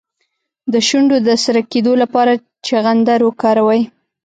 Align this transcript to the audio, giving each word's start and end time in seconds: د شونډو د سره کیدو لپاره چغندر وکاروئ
د 0.71 0.73
شونډو 0.87 1.17
د 1.27 1.29
سره 1.43 1.59
کیدو 1.71 1.93
لپاره 2.01 2.33
چغندر 2.67 3.19
وکاروئ 3.23 3.81